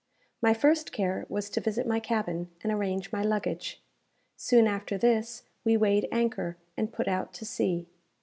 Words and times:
My 0.41 0.55
first 0.55 0.91
care 0.91 1.27
was 1.29 1.47
to 1.51 1.61
visit 1.61 1.85
my 1.85 1.99
cabin, 1.99 2.49
and 2.63 2.73
arrange 2.73 3.11
my 3.13 3.21
luggage. 3.21 3.83
Soon 4.35 4.65
after 4.65 4.97
this, 4.97 5.43
we 5.63 5.77
weighed 5.77 6.07
anchor, 6.11 6.57
and 6.75 6.91
put 6.91 7.07
out 7.07 7.33
to 7.33 7.45
sea. 7.45 7.87